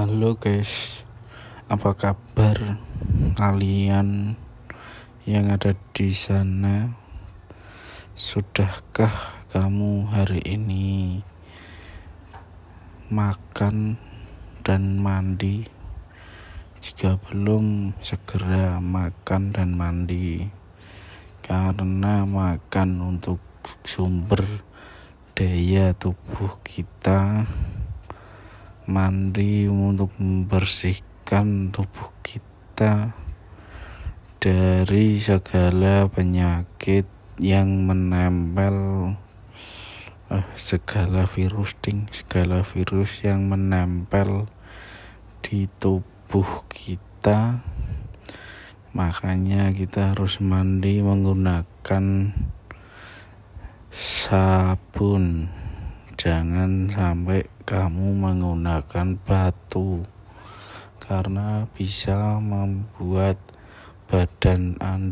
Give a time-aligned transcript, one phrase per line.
[0.00, 1.04] Halo guys,
[1.68, 2.80] apa kabar
[3.36, 4.32] kalian
[5.28, 6.88] yang ada di sana?
[8.16, 11.20] Sudahkah kamu hari ini
[13.12, 14.00] makan
[14.64, 15.68] dan mandi?
[16.80, 20.48] Jika belum, segera makan dan mandi,
[21.44, 23.44] karena makan untuk
[23.84, 24.64] sumber
[25.36, 27.44] daya tubuh kita
[28.90, 33.14] mandi untuk membersihkan tubuh kita
[34.42, 37.06] dari segala penyakit
[37.38, 38.74] yang menempel
[40.34, 44.50] eh, segala virus ding segala virus yang menempel
[45.40, 47.62] di tubuh kita.
[48.90, 52.34] Makanya kita harus mandi menggunakan
[53.94, 55.46] sabun.
[56.18, 60.02] Jangan sampai kamu menggunakan batu
[60.98, 63.38] karena bisa membuat
[64.10, 65.06] badan Anda